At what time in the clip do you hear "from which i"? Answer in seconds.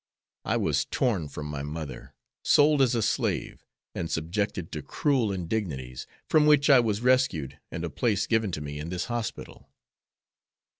6.27-6.79